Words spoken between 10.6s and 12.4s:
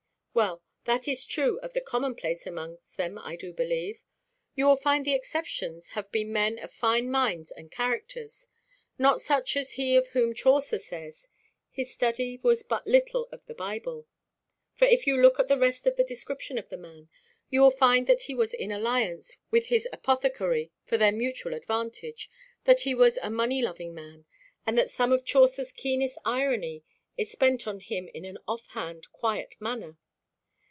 says, 'His study